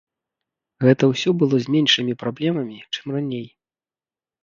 [0.85, 3.47] Гэта ўсё было з меншымі праблемамі, чым раней.